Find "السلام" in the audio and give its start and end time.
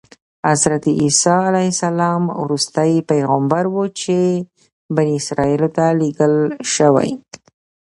1.73-2.23